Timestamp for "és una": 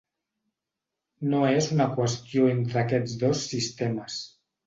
1.49-1.87